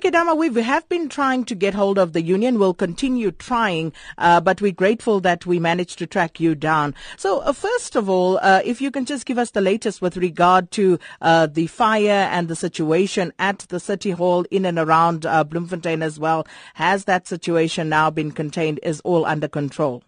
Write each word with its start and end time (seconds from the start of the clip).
Khedama, 0.00 0.36
we 0.36 0.62
have 0.62 0.88
been 0.88 1.08
trying 1.08 1.44
to 1.44 1.54
get 1.54 1.74
hold 1.74 1.98
of 1.98 2.12
the 2.14 2.22
union. 2.22 2.58
We'll 2.58 2.72
continue 2.72 3.30
trying, 3.30 3.92
uh, 4.16 4.40
but 4.40 4.62
we're 4.62 4.72
grateful 4.72 5.20
that 5.20 5.44
we 5.44 5.58
managed 5.58 5.98
to 5.98 6.06
track 6.06 6.40
you 6.40 6.54
down. 6.54 6.94
So, 7.18 7.40
uh, 7.40 7.52
first 7.52 7.96
of 7.96 8.08
all, 8.08 8.38
uh, 8.38 8.62
if 8.64 8.80
you 8.80 8.90
can 8.90 9.04
just 9.04 9.26
give 9.26 9.36
us 9.36 9.50
the 9.50 9.60
latest 9.60 10.00
with 10.00 10.16
regard 10.16 10.70
to 10.72 10.98
uh, 11.20 11.46
the 11.46 11.66
fire 11.66 12.28
and 12.32 12.48
the 12.48 12.56
situation 12.56 13.32
at 13.38 13.60
the 13.68 13.78
City 13.78 14.10
Hall 14.10 14.46
in 14.50 14.64
and 14.64 14.78
around 14.78 15.26
uh, 15.26 15.44
Bloemfontein 15.44 16.02
as 16.02 16.18
well. 16.18 16.46
Has 16.74 17.04
that 17.04 17.28
situation 17.28 17.88
now 17.90 18.10
been 18.10 18.32
contained? 18.32 18.80
Is 18.82 19.00
all 19.00 19.26
under 19.26 19.48
control? 19.48 20.02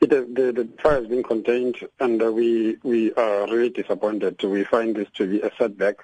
The, 0.00 0.06
the 0.08 0.68
fire 0.82 1.00
has 1.00 1.06
been 1.06 1.22
contained, 1.22 1.76
and 2.00 2.22
uh, 2.22 2.32
we 2.32 2.78
we 2.82 3.12
are 3.14 3.46
really 3.46 3.68
disappointed. 3.68 4.42
We 4.42 4.64
find 4.64 4.96
this 4.96 5.08
to 5.14 5.26
be 5.26 5.40
a 5.40 5.50
setback, 5.58 5.96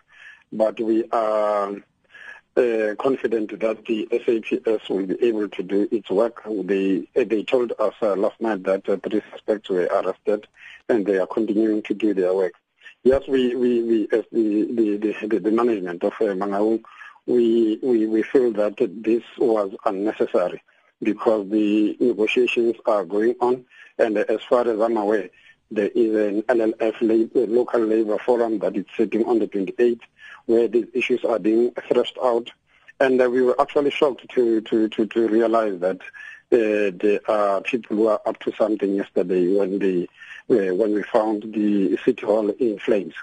but 0.53 0.79
we 0.79 1.05
are 1.13 1.75
uh, 2.57 2.95
confident 2.99 3.59
that 3.61 3.85
the 3.87 4.09
SAPS 4.11 4.89
will 4.89 5.07
be 5.07 5.23
able 5.23 5.49
to 5.49 5.63
do 5.63 5.89
its 5.91 6.11
work. 6.11 6.43
They 6.45 7.07
they 7.15 7.43
told 7.43 7.73
us 7.79 7.95
uh, 8.03 8.17
last 8.17 8.41
night 8.41 8.63
that 8.65 8.89
uh, 8.89 8.97
three 8.97 9.23
suspects 9.31 9.69
were 9.69 9.85
arrested, 9.85 10.47
and 10.89 11.05
they 11.05 11.19
are 11.19 11.27
continuing 11.27 11.83
to 11.83 11.95
do 11.95 12.15
their 12.15 12.35
work. 12.35 12.55
Yes, 13.03 13.23
we 13.29 13.55
we, 13.55 13.83
we 13.83 14.09
as 14.13 14.25
the 14.33 14.97
the, 14.99 15.27
the, 15.27 15.39
the 15.39 15.51
management 15.51 16.03
of 16.03 16.13
uh, 16.15 16.35
Mangaung, 16.35 16.83
we, 17.27 17.79
we 17.83 18.07
we 18.07 18.23
feel 18.23 18.53
that 18.53 18.77
this 18.79 19.23
was 19.39 19.75
unnecessary 19.85 20.63
because 21.03 21.49
the 21.51 21.97
negotiations 22.01 22.77
are 22.87 23.05
going 23.05 23.35
on 23.41 23.65
and 23.99 24.19
as 24.19 24.41
far 24.49 24.69
as 24.69 24.81
I'm 24.81 24.97
aware, 24.97 25.31
there 25.71 25.91
is 25.95 26.15
an 26.15 26.43
LLF 26.43 27.01
labor, 27.01 27.47
local 27.47 27.81
labor 27.81 28.19
forum 28.19 28.59
that 28.61 28.77
is 28.77 28.85
sitting 28.97 29.25
on 29.25 29.39
the 29.39 29.49
28th 29.49 30.01
where 30.47 30.69
these 30.69 30.87
issues 30.95 31.25
are 31.25 31.39
being 31.39 31.73
thrashed 31.89 32.19
out. 32.23 32.51
And 33.01 33.21
uh, 33.21 33.29
we 33.29 33.43
were 33.43 33.61
actually 33.61 33.91
shocked 33.91 34.29
to, 34.31 34.61
to, 34.63 34.89
to, 34.89 35.07
to 35.07 35.29
realize 35.29 35.81
that 35.81 36.01
uh, 36.53 36.97
there 36.97 37.21
are 37.29 37.61
people 37.61 37.97
who 37.97 38.07
are 38.07 38.21
up 38.25 38.39
to 38.41 38.53
something 38.53 38.95
yesterday 38.95 39.55
when, 39.55 39.79
they, 39.79 40.05
uh, 40.49 40.75
when 40.75 40.95
we 40.95 41.03
found 41.03 41.43
the 41.53 41.99
city 42.05 42.25
hall 42.25 42.49
in 42.49 42.79
flames. 42.79 43.15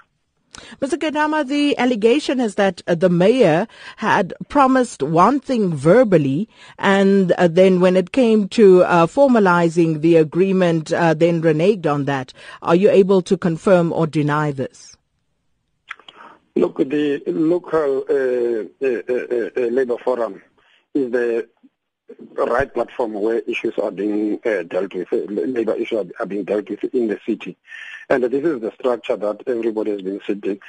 Mr. 0.80 0.98
Khedama, 0.98 1.46
the 1.46 1.76
allegation 1.78 2.40
is 2.40 2.54
that 2.54 2.82
uh, 2.86 2.94
the 2.94 3.08
mayor 3.08 3.66
had 3.96 4.32
promised 4.48 5.02
one 5.02 5.40
thing 5.40 5.74
verbally, 5.74 6.48
and 6.78 7.32
uh, 7.32 7.48
then 7.48 7.80
when 7.80 7.96
it 7.96 8.12
came 8.12 8.48
to 8.48 8.82
uh, 8.84 9.06
formalizing 9.06 10.00
the 10.00 10.16
agreement, 10.16 10.92
uh, 10.92 11.14
then 11.14 11.42
reneged 11.42 11.86
on 11.86 12.04
that. 12.04 12.32
Are 12.62 12.76
you 12.76 12.90
able 12.90 13.22
to 13.22 13.36
confirm 13.36 13.92
or 13.92 14.06
deny 14.06 14.52
this? 14.52 14.96
Look, 16.56 16.78
the 16.78 17.20
local 17.26 18.04
uh, 18.08 18.86
uh, 18.86 19.66
labor 19.70 19.96
forum 20.04 20.40
is 20.94 21.10
the 21.10 21.48
right 22.36 22.72
platform 22.72 23.14
where 23.14 23.38
issues 23.40 23.74
are 23.82 23.90
being 23.90 24.38
dealt 24.38 24.94
with, 24.94 25.08
labor 25.12 25.74
issues 25.74 26.10
are 26.18 26.26
being 26.26 26.44
dealt 26.44 26.68
with 26.68 26.84
in 26.94 27.08
the 27.08 27.18
city. 27.26 27.56
And 28.10 28.24
this 28.24 28.44
is 28.44 28.60
the 28.60 28.72
structure 28.78 29.16
that 29.16 29.42
everybody 29.46 29.92
has 29.92 30.02
been 30.02 30.20
sitting. 30.26 30.60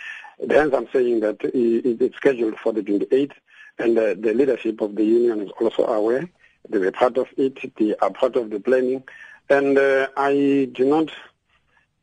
Hence, 0.50 0.74
I'm 0.74 0.88
saying 0.94 1.22
that 1.22 1.38
it's 1.44 2.16
scheduled 2.16 2.58
for 2.60 2.72
the 2.74 2.82
28th, 2.82 3.34
and 3.80 3.98
uh, 3.98 4.16
the 4.18 4.34
leadership 4.34 4.82
of 4.82 4.96
the 4.96 5.04
union 5.04 5.42
is 5.42 5.52
also 5.60 5.86
aware. 5.86 6.30
They 6.70 6.78
were 6.78 6.92
part 6.92 7.18
of 7.18 7.28
it. 7.38 7.76
They 7.76 7.96
are 7.98 8.10
part 8.10 8.36
of 8.36 8.50
the 8.50 8.60
planning. 8.60 9.04
And 9.50 9.78
uh, 9.78 10.08
I 10.18 10.70
do 10.72 10.86
not 10.86 11.12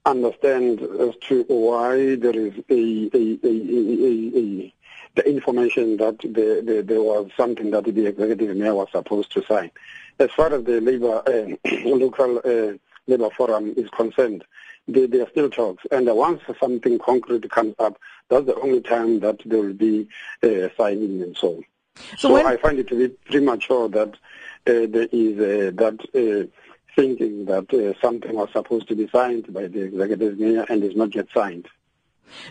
understand 0.04 0.80
as 0.80 1.14
to 1.28 1.44
why 1.48 2.16
there 2.16 2.36
is 2.36 2.54
a, 2.68 3.10
a, 3.14 3.38
a, 3.42 4.38
a 4.38 4.74
the 5.14 5.28
information 5.28 5.96
that 5.98 6.18
the, 6.18 6.62
the, 6.64 6.82
there 6.86 7.02
was 7.02 7.30
something 7.36 7.70
that 7.70 7.84
the 7.84 8.06
executive 8.06 8.56
mayor 8.56 8.74
was 8.74 8.88
supposed 8.90 9.32
to 9.32 9.44
sign. 9.44 9.70
As 10.18 10.30
far 10.30 10.52
as 10.52 10.64
the 10.64 10.80
labor 10.80 11.22
uh, 11.26 11.70
local 11.84 12.38
uh, 12.44 12.76
labor 13.06 13.30
forum 13.30 13.74
is 13.76 13.88
concerned, 13.90 14.44
there, 14.88 15.06
there 15.06 15.22
are 15.22 15.30
still 15.30 15.50
talks. 15.50 15.84
And 15.90 16.06
once 16.06 16.42
something 16.60 16.98
concrete 16.98 17.50
comes 17.50 17.74
up, 17.78 17.98
that's 18.28 18.46
the 18.46 18.56
only 18.56 18.80
time 18.80 19.20
that 19.20 19.40
there 19.44 19.60
will 19.60 19.74
be 19.74 20.08
uh, 20.42 20.68
signing 20.76 21.22
and 21.22 21.36
so 21.36 21.56
on. 21.56 21.64
So, 22.16 22.28
so 22.28 22.46
I 22.46 22.56
find 22.56 22.78
it 22.78 22.88
to 22.88 22.96
be 22.96 23.08
premature 23.30 23.88
that 23.90 24.14
uh, 24.66 24.86
there 24.88 25.08
is 25.12 25.38
uh, 25.38 25.70
that 25.74 25.98
uh, 26.14 26.46
thinking 26.96 27.44
that 27.46 27.72
uh, 27.74 27.98
something 28.00 28.34
was 28.34 28.50
supposed 28.52 28.88
to 28.88 28.94
be 28.94 29.08
signed 29.08 29.52
by 29.52 29.66
the 29.66 29.82
executive 29.82 30.38
mayor 30.38 30.64
and 30.68 30.82
is 30.82 30.96
not 30.96 31.14
yet 31.14 31.26
signed. 31.34 31.68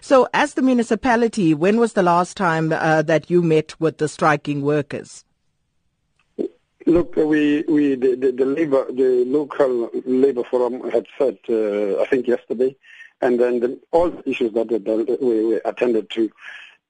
So, 0.02 0.28
as 0.34 0.54
the 0.54 0.62
municipality, 0.62 1.54
when 1.54 1.80
was 1.80 1.94
the 1.94 2.04
last 2.04 2.38
time 2.38 2.72
uh, 2.72 3.02
that 3.04 3.30
you 3.30 3.42
met 3.42 3.80
with 3.80 3.98
the 3.98 4.08
striking 4.08 4.62
workers? 4.62 5.26
Look, 6.86 7.16
we, 7.16 7.64
we 7.68 7.96
the, 7.96 8.16
the, 8.16 8.32
the 8.32 8.46
labor, 8.46 8.86
the 8.92 9.24
local 9.28 9.90
labor 10.06 10.44
forum 10.44 10.90
had 10.90 11.06
said, 11.18 11.38
uh, 11.48 12.02
I 12.02 12.06
think 12.06 12.28
yesterday, 12.28 12.76
and 13.22 13.40
then 13.40 13.59
the, 13.59 13.80
all 13.92 14.09
the 14.09 14.28
issues 14.28 14.54
that, 14.54 14.72
we, 15.22 15.46
we, 15.46 15.62
attended 15.64 16.09
to, 16.12 16.32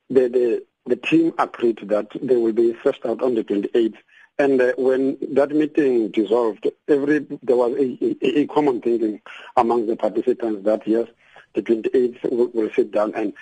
the, 0.10 0.30
the, 0.30 0.64
the 0.86 0.96
team 0.96 1.34
agreed 1.38 1.80
that 1.90 2.08
they 2.22 2.38
will 2.38 2.54
be 2.54 2.74
first 2.74 3.06
out 3.06 3.22
on 3.22 3.36
the 3.36 3.44
28th. 3.44 3.98
And 4.40 4.62
uh, 4.62 4.74
when 4.78 5.18
that 5.34 5.52
meeting 5.52 6.10
dissolved, 6.10 6.68
every 6.88 7.20
there 7.44 7.58
was 7.58 7.74
a, 7.74 8.26
a, 8.26 8.40
a, 8.40 8.48
common 8.48 8.82
thinking 8.82 9.22
among 9.58 9.88
the 9.88 9.96
participants 9.96 10.64
that 10.66 10.88
yes, 10.88 11.08
the 11.54 11.62
28th 11.62 12.32
will, 12.32 12.48
will 12.48 12.70
sit 12.76 12.92
down, 12.92 13.14
and 13.16 13.34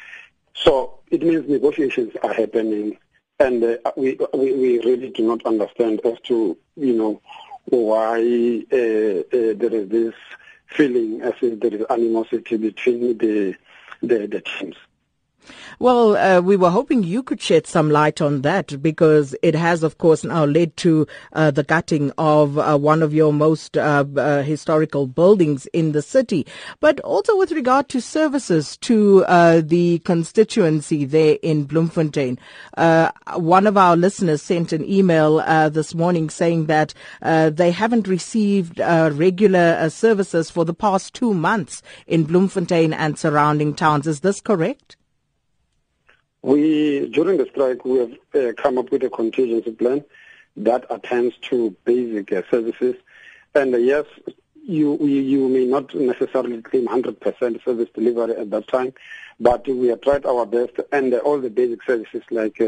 so 0.53 0.99
it 1.11 1.21
means 1.21 1.47
negotiations 1.47 2.13
are 2.23 2.33
happening 2.33 2.97
and 3.39 3.63
uh, 3.63 3.91
we, 3.95 4.17
we, 4.33 4.53
we 4.53 4.79
really 4.79 5.09
do 5.09 5.25
not 5.25 5.45
understand 5.45 6.01
as 6.05 6.19
to 6.21 6.57
you 6.75 6.93
know 6.93 7.21
why 7.65 8.17
uh, 8.71 8.75
uh, 8.75 9.53
there 9.55 9.73
is 9.73 9.89
this 9.89 10.13
feeling 10.67 11.21
as 11.21 11.33
if 11.41 11.59
there 11.59 11.73
is 11.73 11.85
animosity 11.89 12.57
between 12.57 13.17
the 13.17 13.55
the, 14.01 14.27
the 14.27 14.41
teams. 14.41 14.75
Well, 15.79 16.17
uh, 16.17 16.41
we 16.41 16.57
were 16.57 16.69
hoping 16.69 17.03
you 17.03 17.23
could 17.23 17.41
shed 17.41 17.65
some 17.65 17.89
light 17.89 18.21
on 18.21 18.41
that 18.41 18.81
because 18.81 19.35
it 19.41 19.55
has, 19.55 19.83
of 19.83 19.97
course, 19.97 20.23
now 20.23 20.45
led 20.45 20.75
to 20.77 21.07
uh, 21.33 21.51
the 21.51 21.63
gutting 21.63 22.11
of 22.17 22.57
uh, 22.57 22.77
one 22.77 23.01
of 23.01 23.13
your 23.13 23.31
most 23.31 23.77
uh, 23.77 24.05
uh, 24.17 24.43
historical 24.43 25.07
buildings 25.07 25.67
in 25.67 25.93
the 25.93 26.01
city. 26.01 26.45
But 26.79 26.99
also 26.99 27.37
with 27.37 27.51
regard 27.51 27.89
to 27.89 28.01
services 28.01 28.77
to 28.77 29.25
uh, 29.25 29.61
the 29.63 29.99
constituency 29.99 31.05
there 31.05 31.37
in 31.41 31.65
Bloemfontein. 31.65 32.39
one 33.35 33.67
of 33.67 33.77
our 33.77 33.95
listeners 33.95 34.41
sent 34.41 34.73
an 34.73 34.83
email 34.83 35.37
this 35.69 35.95
morning 35.95 36.29
saying 36.29 36.65
that 36.65 36.93
they 37.21 37.71
haven't 37.71 38.07
received 38.07 38.79
regular 38.79 39.89
services 39.89 40.49
for 40.49 40.65
the 40.65 40.73
past 40.73 41.13
two 41.13 41.33
months 41.33 41.81
in 42.07 42.25
Bloemfontein 42.25 42.93
and 42.93 43.17
surrounding 43.17 43.73
towns. 43.73 44.07
Is 44.07 44.19
this 44.21 44.41
correct? 44.41 44.97
We, 46.41 47.09
during 47.09 47.37
the 47.37 47.47
strike, 47.47 47.83
we 47.85 47.99
have 47.99 48.13
uh, 48.33 48.53
come 48.53 48.77
up 48.77 48.91
with 48.91 49.03
a 49.03 49.09
contingency 49.09 49.71
plan 49.71 50.05
that 50.57 50.85
attends 50.89 51.35
to 51.49 51.75
basic 51.85 52.31
uh, 52.31 52.43
services. 52.49 52.95
And 53.55 53.73
uh, 53.73 53.77
yes, 53.77 54.05
you, 54.63 54.97
you, 54.99 55.21
you 55.21 55.49
may 55.49 55.65
not 55.65 55.93
necessarily 55.95 56.61
claim 56.61 56.87
100% 56.87 57.63
service 57.65 57.89
delivery 57.93 58.35
at 58.35 58.51
that 58.51 58.67
time, 58.67 58.93
but 59.39 59.67
we 59.67 59.87
have 59.87 60.01
tried 60.01 60.25
our 60.25 60.45
best, 60.45 60.79
and 60.91 61.13
uh, 61.13 61.17
all 61.17 61.39
the 61.39 61.49
basic 61.49 61.83
services 61.83 62.23
like 62.29 62.61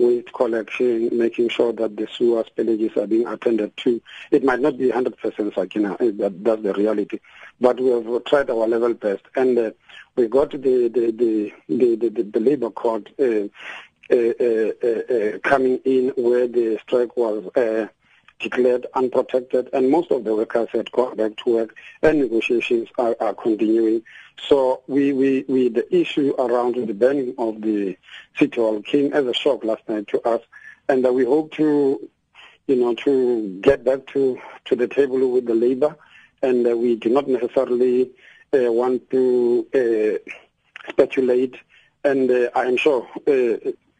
uh, 0.00 0.04
waste 0.04 0.32
collection, 0.32 1.08
making 1.16 1.48
sure 1.48 1.72
that 1.72 1.96
the 1.96 2.08
sewer 2.16 2.44
spillages 2.44 2.96
are 2.96 3.06
being 3.06 3.26
attended 3.26 3.76
to. 3.78 4.00
It 4.30 4.44
might 4.44 4.60
not 4.60 4.78
be 4.78 4.90
100% 4.90 5.54
Sakina, 5.54 5.92
uh, 5.94 5.96
that, 5.98 6.44
that's 6.44 6.62
the 6.62 6.74
reality, 6.74 7.20
but 7.60 7.80
we 7.80 7.90
have 7.90 8.24
tried 8.24 8.50
our 8.50 8.66
level 8.66 8.94
best. 8.94 9.22
And 9.36 9.58
uh, 9.58 9.70
we 10.16 10.28
got 10.28 10.50
the 10.50 10.58
the 10.58 11.10
the 11.10 11.52
the, 11.68 12.08
the, 12.08 12.22
the 12.22 12.40
labor 12.40 12.70
court 12.70 13.08
uh, 13.18 13.48
uh, 14.10 14.16
uh, 14.40 14.84
uh, 14.84 15.38
coming 15.42 15.78
in 15.84 16.12
where 16.16 16.46
the 16.46 16.78
strike 16.82 17.16
was 17.16 17.44
uh, 17.56 17.88
declared 18.40 18.86
unprotected, 18.94 19.68
and 19.72 19.90
most 19.90 20.10
of 20.10 20.24
the 20.24 20.34
workers 20.34 20.68
had 20.72 20.90
gone 20.92 21.16
back 21.16 21.36
to 21.38 21.54
work, 21.54 21.76
and 22.02 22.20
negotiations 22.20 22.88
are, 22.98 23.16
are 23.20 23.34
continuing. 23.34 24.02
So 24.48 24.82
we, 24.86 25.12
we, 25.12 25.44
we 25.48 25.68
the 25.68 25.94
issue 25.94 26.34
around 26.38 26.74
the 26.74 26.92
burning 26.94 27.34
of 27.38 27.62
the 27.62 27.96
city 28.36 28.60
hall 28.60 28.82
came 28.82 29.12
as 29.12 29.26
a 29.26 29.34
shock 29.34 29.64
last 29.64 29.88
night 29.88 30.08
to 30.08 30.20
us, 30.28 30.42
and 30.88 31.02
we 31.14 31.24
hope 31.24 31.52
to 31.52 32.08
you 32.66 32.76
know 32.76 32.94
to 32.94 33.58
get 33.60 33.84
back 33.84 34.06
to 34.08 34.40
to 34.66 34.76
the 34.76 34.88
table 34.88 35.30
with 35.30 35.46
the 35.46 35.54
labor, 35.54 35.96
and 36.42 36.64
we 36.78 36.96
do 36.96 37.08
not 37.08 37.28
necessarily 37.28 38.10
uh, 38.52 38.72
want 38.72 39.08
to 39.10 39.66
uh, 39.74 40.30
speculate, 40.90 41.56
and 42.02 42.30
uh, 42.30 42.50
I 42.54 42.64
am 42.66 42.76
sure 42.76 43.06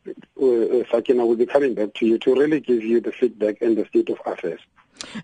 uh, 0.06 0.44
uh, 0.44 0.84
Sakina 0.90 1.24
will 1.24 1.36
be 1.36 1.46
coming 1.46 1.74
back 1.74 1.94
to 1.94 2.06
you 2.06 2.18
to 2.18 2.34
really 2.34 2.60
give 2.60 2.82
you 2.82 3.00
the 3.00 3.12
feedback 3.12 3.60
and 3.60 3.76
the 3.76 3.86
state 3.86 4.10
of 4.10 4.18
affairs. 4.26 4.60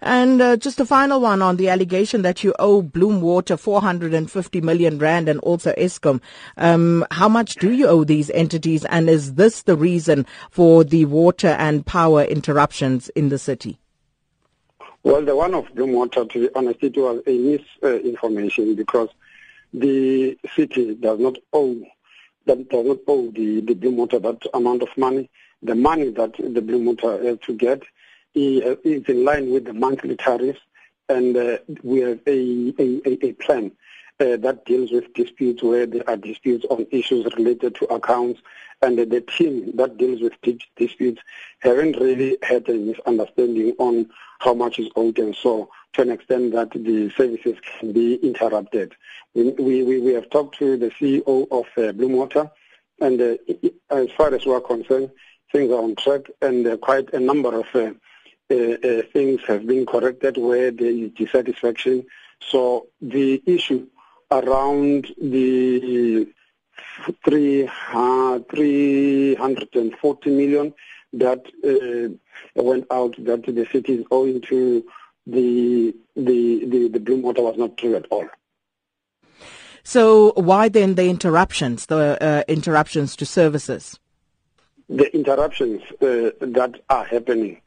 And 0.01 0.41
uh, 0.41 0.57
just 0.57 0.81
a 0.81 0.85
final 0.85 1.21
one 1.21 1.43
on 1.43 1.57
the 1.57 1.69
allegation 1.69 2.23
that 2.23 2.43
you 2.43 2.55
owe 2.59 2.83
Bloem 2.83 3.21
Water 3.21 3.57
450 3.57 4.61
million 4.61 4.99
rand 4.99 5.29
and 5.29 5.41
also 5.41 5.73
Eskom. 5.75 6.21
Um, 6.57 7.07
how 7.11 7.29
much 7.29 7.55
do 7.57 7.73
you 7.73 7.87
owe 7.87 8.05
these 8.05 8.31
entities, 8.31 8.85
and 8.87 9.09
is 9.09 9.35
this 9.35 9.63
the 9.63 9.77
reason 9.77 10.27
for 10.51 10.85
the 10.85 11.05
water 11.07 11.49
and 11.49 11.87
power 11.87 12.25
interruptions 12.25 13.09
in 13.11 13.29
the 13.29 13.39
city? 13.39 13.79
Well, 15.03 15.25
the 15.25 15.35
one 15.35 15.55
of 15.55 15.67
Bloem 15.69 15.93
Water, 15.93 16.25
to 16.27 16.49
be 16.49 16.55
honest, 16.55 16.83
it 16.83 16.97
was 16.97 17.23
a 17.27 17.39
misinformation 17.83 18.75
because 18.75 19.09
the 19.73 20.37
city 20.55 20.95
does 20.97 21.19
not 21.21 21.37
owe 21.53 21.81
that 22.47 22.69
does 22.69 22.87
not 22.87 22.99
owe 23.07 23.31
the, 23.31 23.61
the 23.61 23.75
Bloem 23.75 23.97
Water 23.97 24.19
that 24.19 24.43
amount 24.55 24.83
of 24.83 24.89
money. 24.97 25.31
The 25.63 25.75
money 25.75 26.11
that 26.11 26.37
the 26.37 26.63
Bloem 26.63 26.85
Water 26.85 27.23
has 27.23 27.39
to 27.47 27.55
get 27.55 27.83
is 28.35 29.05
in 29.09 29.25
line 29.25 29.51
with 29.51 29.65
the 29.65 29.73
monthly 29.73 30.17
tariffs, 30.17 30.61
and 31.09 31.37
uh, 31.37 31.59
we 31.83 32.01
have 32.01 32.21
a, 32.27 32.75
a, 32.79 33.27
a 33.27 33.33
plan 33.35 33.73
uh, 34.21 34.37
that 34.37 34.65
deals 34.65 34.93
with 34.93 35.13
disputes 35.15 35.63
where 35.63 35.87
there 35.87 36.09
are 36.09 36.17
disputes 36.17 36.65
on 36.71 36.87
issues 36.91 37.27
related 37.37 37.75
to 37.77 37.87
accounts, 37.87 38.41
and 38.83 38.99
the 38.99 39.21
team 39.21 39.73
that 39.77 39.99
deals 39.99 40.21
with 40.21 40.33
disputes 40.77 41.21
haven't 41.61 41.97
really 42.01 42.39
had 42.43 42.69
a 42.69 42.73
misunderstanding 42.73 43.75
on 43.79 44.09
how 44.39 44.55
much 44.55 44.79
is 44.79 44.89
owed 44.97 45.19
and 45.19 45.37
so 45.37 45.69
to 45.93 46.03
an 46.03 46.11
extent 46.11 46.53
that 46.53 46.71
the 46.71 47.11
services 47.17 47.57
can 47.79 47.93
be 47.93 48.15
interrupted. 48.15 48.95
We, 49.35 49.51
we, 49.53 50.01
we 50.01 50.15
have 50.15 50.31
talked 50.31 50.59
to 50.59 50.77
the 50.77 50.91
CEO 50.91 51.47
of 51.51 51.67
uh, 51.77 51.93
Bloem 51.93 52.13
Water, 52.13 52.51
and 53.01 53.21
uh, 53.21 53.37
as 53.91 54.11
far 54.17 54.35
as 54.35 54.47
we 54.47 54.55
are 54.55 54.61
concerned, 54.61 55.11
things 55.53 55.71
are 55.71 55.83
on 55.83 55.97
track, 55.97 56.23
and 56.41 56.67
uh, 56.67 56.77
quite 56.77 57.13
a 57.13 57.21
number 57.21 57.59
of 57.59 57.67
uh, 57.75 57.93
uh, 58.51 58.55
uh, 58.55 59.03
things 59.13 59.41
have 59.47 59.67
been 59.67 59.87
corrected 59.87 60.37
where 60.37 60.71
there 60.71 60.91
is 60.91 61.11
dissatisfaction. 61.13 62.07
So 62.41 62.87
the 63.01 63.43
issue 63.47 63.87
around 64.31 65.13
the 65.21 66.27
three, 67.25 67.69
uh, 67.93 68.39
340 68.51 70.31
million 70.31 70.75
that 71.13 71.45
uh, 71.65 72.63
went 72.63 72.87
out 72.91 73.15
that 73.25 73.45
the 73.45 73.67
city 73.73 73.95
is 73.95 74.07
owing 74.11 74.41
to 74.43 74.85
the 75.27 75.95
the 76.17 76.65
the, 76.67 76.89
the 76.89 77.01
Bloem 77.01 77.23
Water 77.23 77.43
was 77.43 77.57
not 77.57 77.77
true 77.77 77.97
at 77.97 78.07
all. 78.11 78.29
So 79.83 80.33
why 80.37 80.69
then 80.69 80.95
the 80.95 81.09
interruptions, 81.09 81.87
the 81.87 82.19
uh, 82.21 82.43
interruptions 82.47 83.17
to 83.17 83.27
services? 83.27 83.99
The 84.89 85.13
interruptions 85.15 85.83
uh, 86.01 86.31
that 86.41 86.81
are 86.89 87.05
happening 87.05 87.61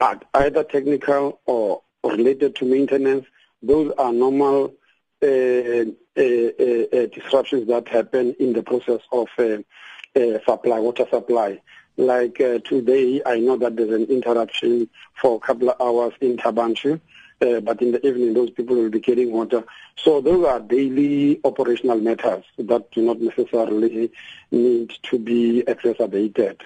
are 0.00 0.20
either 0.34 0.64
technical 0.64 1.40
or 1.46 1.82
related 2.04 2.56
to 2.56 2.64
maintenance. 2.64 3.26
Those 3.62 3.92
are 3.98 4.12
normal 4.12 4.74
uh, 5.22 5.84
Uh, 6.18 6.50
uh, 6.58 6.84
uh, 6.92 7.06
disruptions 7.06 7.68
that 7.68 7.86
happen 7.86 8.34
in 8.40 8.52
the 8.52 8.60
process 8.60 8.98
of 9.12 9.28
supply, 9.36 10.80
water 10.80 11.06
supply. 11.08 11.60
Like 11.96 12.40
uh, 12.40 12.58
today, 12.58 13.22
I 13.24 13.38
know 13.38 13.56
that 13.58 13.76
there's 13.76 13.92
an 13.92 14.06
interruption 14.06 14.88
for 15.14 15.36
a 15.36 15.38
couple 15.38 15.70
of 15.70 15.80
hours 15.80 16.14
in 16.20 16.36
Thaba 16.36 16.74
Nchu, 16.74 17.00
uh, 17.40 17.60
but 17.60 17.80
in 17.80 17.92
the 17.92 18.04
evening, 18.04 18.34
those 18.34 18.50
people 18.50 18.74
will 18.74 18.90
be 18.90 18.98
getting 18.98 19.30
water. 19.30 19.62
So 19.94 20.20
those 20.20 20.44
are 20.44 20.58
daily 20.58 21.40
operational 21.44 22.00
matters 22.00 22.42
that 22.58 22.90
do 22.90 23.02
not 23.02 23.20
necessarily 23.20 24.10
need 24.50 24.90
to 25.04 25.20
be 25.20 25.60
exacerbated. 25.68 26.60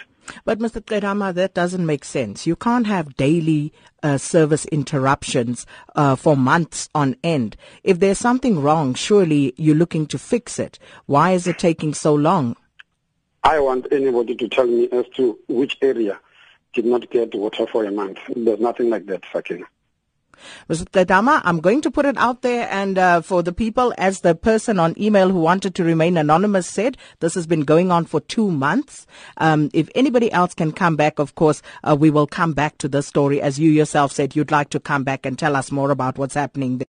But 0.44 0.58
Mr. 0.58 0.80
Khedama, 0.80 1.34
that 1.34 1.54
doesn't 1.54 1.84
make 1.84 2.04
sense. 2.04 2.46
You 2.46 2.56
can't 2.56 2.86
have 2.86 3.16
daily 3.16 3.72
uh, 4.02 4.18
service 4.18 4.64
interruptions 4.66 5.66
uh, 5.94 6.16
for 6.16 6.36
months 6.36 6.88
on 6.94 7.16
end. 7.22 7.56
If 7.82 8.00
there's 8.00 8.18
something 8.18 8.60
wrong, 8.60 8.94
surely 8.94 9.54
you're 9.56 9.76
looking 9.76 10.06
to 10.08 10.18
fix 10.18 10.58
it. 10.58 10.78
Why 11.06 11.32
is 11.32 11.46
it 11.46 11.58
taking 11.58 11.94
so 11.94 12.14
long? 12.14 12.56
I 13.44 13.58
want 13.60 13.88
anybody 13.92 14.36
to 14.36 14.48
tell 14.48 14.66
me 14.66 14.88
as 14.92 15.06
to 15.16 15.38
which 15.48 15.76
area 15.82 16.18
did 16.72 16.86
not 16.86 17.10
get 17.10 17.34
water 17.34 17.66
for 17.66 17.84
a 17.84 17.90
month. 17.90 18.18
There's 18.34 18.60
nothing 18.60 18.88
like 18.88 19.06
that, 19.06 19.24
Sakina. 19.32 19.66
Mr. 20.68 20.84
Khedama, 20.90 21.40
I'm 21.44 21.60
going 21.60 21.80
to 21.82 21.90
put 21.90 22.06
it 22.06 22.16
out 22.16 22.42
there 22.42 22.68
and 22.70 22.98
uh, 22.98 23.20
for 23.20 23.42
the 23.42 23.52
people, 23.52 23.92
as 23.98 24.20
the 24.20 24.34
person 24.34 24.78
on 24.78 24.94
email 25.00 25.30
who 25.30 25.40
wanted 25.40 25.74
to 25.76 25.84
remain 25.84 26.16
anonymous 26.16 26.66
said, 26.66 26.96
this 27.20 27.34
has 27.34 27.46
been 27.46 27.62
going 27.62 27.90
on 27.90 28.04
for 28.04 28.20
two 28.20 28.50
months. 28.50 29.06
Um, 29.36 29.70
if 29.72 29.88
anybody 29.94 30.30
else 30.32 30.54
can 30.54 30.72
come 30.72 30.96
back, 30.96 31.18
of 31.18 31.34
course, 31.34 31.62
uh, 31.84 31.96
we 31.98 32.10
will 32.10 32.26
come 32.26 32.52
back 32.52 32.78
to 32.78 32.88
the 32.88 33.02
story. 33.02 33.40
As 33.40 33.58
you 33.58 33.70
yourself 33.70 34.12
said, 34.12 34.34
you'd 34.34 34.50
like 34.50 34.70
to 34.70 34.80
come 34.80 35.04
back 35.04 35.26
and 35.26 35.38
tell 35.38 35.56
us 35.56 35.70
more 35.70 35.90
about 35.90 36.18
what's 36.18 36.34
happening 36.34 36.78
there. 36.78 36.80